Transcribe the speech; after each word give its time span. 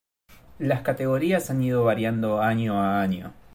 Las 0.57 0.81
categorías 0.81 1.51
han 1.51 1.61
ido 1.61 1.83
variando 1.83 2.41
año 2.41 2.81
a 2.81 3.03
año. 3.03 3.33